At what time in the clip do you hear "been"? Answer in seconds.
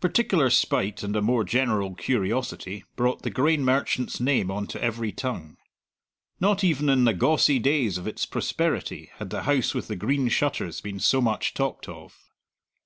10.80-10.98